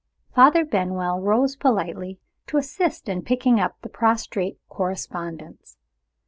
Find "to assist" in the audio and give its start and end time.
2.47-3.07